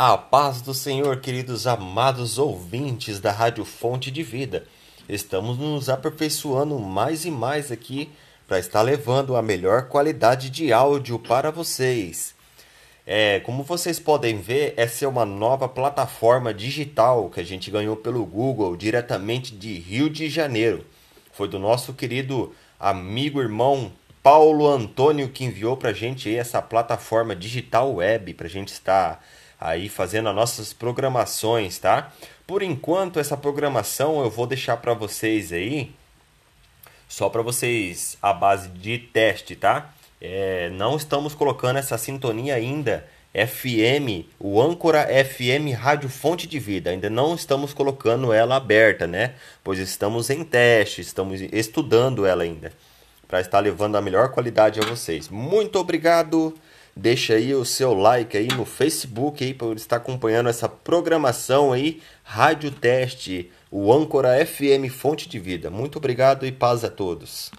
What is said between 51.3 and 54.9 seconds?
estudando ela ainda para estar levando a melhor qualidade a